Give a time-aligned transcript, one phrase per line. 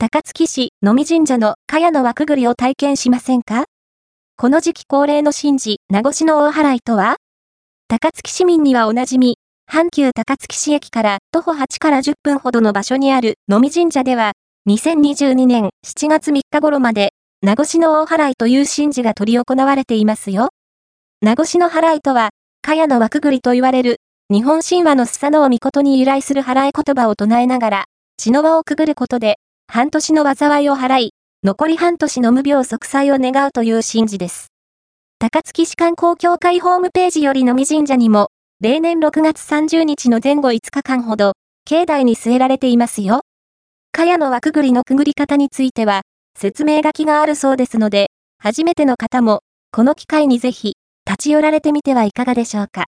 [0.00, 3.64] 高槻市のみ神社の茅の輪くぐりを体験しませんか？
[4.36, 7.16] この時期恒例の神事、名護市の大払いとは？
[7.88, 9.38] 高槻市民にはおなじみ、
[9.68, 14.34] 阪急高槻市駅から徒歩8から10分ほどの場所にあるのみ神社では、
[14.68, 17.10] 2022年7月3日頃まで、
[17.42, 20.50] 名護市の大払いという神事が取り行われていますよ。
[21.22, 22.28] 名護市の払いとは、
[22.62, 23.96] 茅の輪くぐりと言われる、
[24.30, 27.84] 日本神話のスサノオミコトに由来する払い言葉を唱えながら、
[28.16, 29.38] 血の輪をくぐることで、
[29.78, 31.10] 半年の災いを払い、
[31.44, 34.48] 残り半年の無病息災を願うという神事です。
[35.20, 41.34] 高槻市観光協会ホームページよりのみ神社にも、例年6月30日の前後5日間ほど、
[41.64, 43.20] 境内に据えられていますよ。
[43.92, 46.02] 茅の輪くぐりのくぐり方については、
[46.36, 48.08] 説明書きがあるそうですので、
[48.40, 50.74] 初めての方も、この機会にぜひ、
[51.06, 52.86] 立ち寄られてみてはいかがでしょうか。